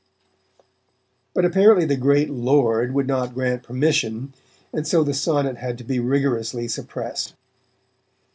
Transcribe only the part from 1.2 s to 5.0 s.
But apparently the "great Lord" would not grant permission, and